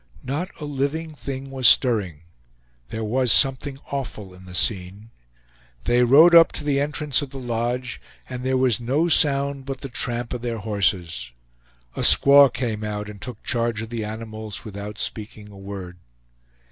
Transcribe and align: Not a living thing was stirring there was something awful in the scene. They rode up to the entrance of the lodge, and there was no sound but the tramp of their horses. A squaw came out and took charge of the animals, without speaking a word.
Not 0.23 0.49
a 0.59 0.65
living 0.65 1.13
thing 1.13 1.51
was 1.51 1.67
stirring 1.67 2.21
there 2.87 3.03
was 3.03 3.31
something 3.31 3.77
awful 3.91 4.33
in 4.33 4.45
the 4.45 4.55
scene. 4.55 5.11
They 5.83 6.03
rode 6.03 6.33
up 6.33 6.51
to 6.53 6.63
the 6.63 6.79
entrance 6.79 7.21
of 7.21 7.29
the 7.29 7.37
lodge, 7.37 8.01
and 8.27 8.41
there 8.41 8.57
was 8.57 8.79
no 8.79 9.09
sound 9.09 9.63
but 9.67 9.81
the 9.81 9.89
tramp 9.89 10.33
of 10.33 10.41
their 10.41 10.57
horses. 10.57 11.31
A 11.95 11.99
squaw 11.99 12.51
came 12.51 12.83
out 12.83 13.09
and 13.11 13.21
took 13.21 13.43
charge 13.43 13.83
of 13.83 13.89
the 13.89 14.03
animals, 14.03 14.65
without 14.65 14.97
speaking 14.97 15.51
a 15.51 15.57
word. 15.59 15.99